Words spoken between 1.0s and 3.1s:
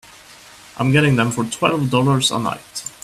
them for twelve dollars a night.